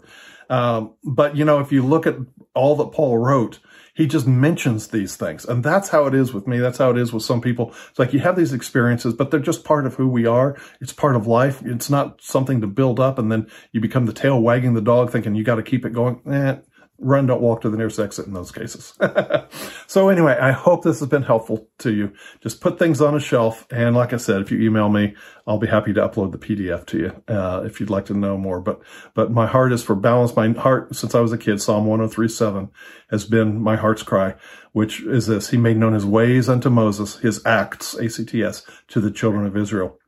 Um, 0.50 0.94
but, 1.04 1.36
you 1.36 1.44
know, 1.44 1.60
if 1.60 1.70
you 1.70 1.84
look 1.84 2.06
at 2.06 2.16
all 2.54 2.76
that 2.76 2.92
Paul 2.92 3.18
wrote, 3.18 3.60
he 3.96 4.06
just 4.06 4.26
mentions 4.26 4.88
these 4.88 5.16
things. 5.16 5.46
And 5.46 5.64
that's 5.64 5.88
how 5.88 6.06
it 6.06 6.14
is 6.14 6.32
with 6.32 6.46
me. 6.46 6.58
That's 6.58 6.78
how 6.78 6.90
it 6.90 6.98
is 6.98 7.12
with 7.12 7.22
some 7.22 7.40
people. 7.40 7.72
It's 7.88 7.98
like 7.98 8.12
you 8.12 8.20
have 8.20 8.36
these 8.36 8.52
experiences, 8.52 9.14
but 9.14 9.30
they're 9.30 9.40
just 9.40 9.64
part 9.64 9.86
of 9.86 9.94
who 9.94 10.06
we 10.06 10.26
are. 10.26 10.56
It's 10.82 10.92
part 10.92 11.16
of 11.16 11.26
life. 11.26 11.62
It's 11.64 11.88
not 11.88 12.20
something 12.20 12.60
to 12.60 12.66
build 12.66 13.00
up 13.00 13.18
and 13.18 13.32
then 13.32 13.46
you 13.72 13.80
become 13.80 14.04
the 14.04 14.12
tail 14.12 14.40
wagging 14.40 14.74
the 14.74 14.82
dog 14.82 15.10
thinking 15.10 15.34
you 15.34 15.44
got 15.44 15.54
to 15.54 15.62
keep 15.62 15.86
it 15.86 15.94
going. 15.94 16.20
Eh, 16.30 16.56
run, 16.98 17.26
don't 17.26 17.40
walk 17.40 17.60
to 17.60 17.70
the 17.70 17.76
nearest 17.76 17.98
exit 17.98 18.26
in 18.26 18.32
those 18.32 18.50
cases. 18.50 18.94
so 19.86 20.08
anyway, 20.08 20.36
I 20.40 20.52
hope 20.52 20.82
this 20.82 21.00
has 21.00 21.08
been 21.08 21.22
helpful 21.22 21.68
to 21.78 21.92
you. 21.92 22.12
Just 22.40 22.60
put 22.60 22.78
things 22.78 23.00
on 23.00 23.14
a 23.14 23.20
shelf. 23.20 23.66
And 23.70 23.94
like 23.94 24.12
I 24.12 24.16
said, 24.16 24.40
if 24.40 24.50
you 24.50 24.60
email 24.60 24.88
me, 24.88 25.14
I'll 25.46 25.58
be 25.58 25.66
happy 25.66 25.92
to 25.92 26.00
upload 26.00 26.32
the 26.32 26.38
PDF 26.38 26.86
to 26.86 26.98
you, 26.98 27.22
uh, 27.34 27.62
if 27.64 27.80
you'd 27.80 27.90
like 27.90 28.06
to 28.06 28.14
know 28.14 28.36
more. 28.36 28.60
But, 28.60 28.82
but 29.14 29.30
my 29.30 29.46
heart 29.46 29.72
is 29.72 29.82
for 29.82 29.94
balance. 29.94 30.34
My 30.34 30.52
heart, 30.52 30.94
since 30.96 31.14
I 31.14 31.20
was 31.20 31.32
a 31.32 31.38
kid, 31.38 31.60
Psalm 31.60 31.86
103.7 31.86 32.70
has 33.10 33.24
been 33.24 33.60
my 33.60 33.76
heart's 33.76 34.02
cry, 34.02 34.34
which 34.72 35.02
is 35.02 35.26
this. 35.26 35.50
He 35.50 35.56
made 35.56 35.76
known 35.76 35.92
his 35.92 36.06
ways 36.06 36.48
unto 36.48 36.70
Moses, 36.70 37.16
his 37.16 37.44
acts, 37.44 37.94
A-C-T-S, 37.94 38.66
to 38.88 39.00
the 39.00 39.10
children 39.10 39.46
of 39.46 39.56
Israel. 39.56 39.98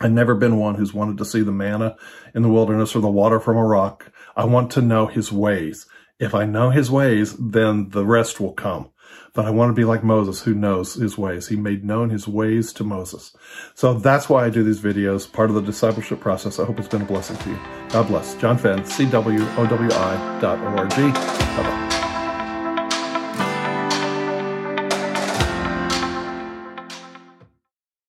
I've 0.00 0.12
never 0.12 0.34
been 0.34 0.58
one 0.58 0.74
who's 0.74 0.92
wanted 0.92 1.16
to 1.18 1.24
see 1.24 1.40
the 1.40 1.52
manna 1.52 1.96
in 2.34 2.42
the 2.42 2.50
wilderness 2.50 2.94
or 2.94 3.00
the 3.00 3.08
water 3.08 3.40
from 3.40 3.56
a 3.56 3.64
rock. 3.64 4.12
I 4.36 4.44
want 4.44 4.70
to 4.72 4.82
know 4.82 5.06
his 5.06 5.32
ways. 5.32 5.86
If 6.18 6.34
I 6.34 6.46
know 6.46 6.70
his 6.70 6.90
ways, 6.90 7.34
then 7.38 7.90
the 7.90 8.06
rest 8.06 8.40
will 8.40 8.52
come. 8.52 8.90
But 9.34 9.44
I 9.44 9.50
want 9.50 9.68
to 9.68 9.74
be 9.74 9.84
like 9.84 10.02
Moses 10.02 10.42
who 10.42 10.54
knows 10.54 10.94
his 10.94 11.18
ways. 11.18 11.48
He 11.48 11.56
made 11.56 11.84
known 11.84 12.08
his 12.08 12.26
ways 12.26 12.72
to 12.74 12.84
Moses. 12.84 13.36
So 13.74 13.92
that's 13.92 14.30
why 14.30 14.46
I 14.46 14.50
do 14.50 14.64
these 14.64 14.80
videos, 14.80 15.30
part 15.30 15.50
of 15.50 15.56
the 15.56 15.62
discipleship 15.62 16.20
process. 16.20 16.58
I 16.58 16.64
hope 16.64 16.78
it's 16.78 16.88
been 16.88 17.02
a 17.02 17.06
blessing 17.06 17.36
to 17.36 17.50
you. 17.50 17.58
God 17.90 18.08
bless. 18.08 18.34
John 18.36 18.56
Fenn, 18.56 18.80
CWOWI.org. 18.80 20.40
Bye-bye. 20.90 21.85